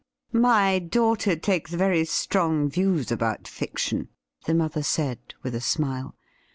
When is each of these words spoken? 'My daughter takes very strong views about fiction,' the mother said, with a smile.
'My 0.49 0.79
daughter 0.79 1.35
takes 1.35 1.75
very 1.75 2.05
strong 2.05 2.71
views 2.71 3.11
about 3.11 3.47
fiction,' 3.47 4.09
the 4.47 4.55
mother 4.55 4.81
said, 4.81 5.19
with 5.43 5.53
a 5.53 5.61
smile. 5.61 6.15